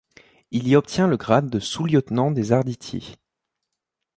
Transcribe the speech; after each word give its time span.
Il 0.49 0.67
y 0.67 0.75
obtient 0.75 1.05
le 1.05 1.15
grade 1.15 1.51
de 1.51 1.59
sous-lieutenant 1.59 2.31
des 2.31 2.53
Arditi. 2.53 3.17